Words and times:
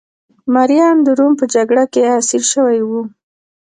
مریان 0.53 0.97
د 1.05 1.07
روم 1.19 1.33
په 1.39 1.45
جګړه 1.53 1.83
کې 1.93 2.01
اسیر 2.17 2.43
شوي 2.53 2.81
وو 2.87 3.01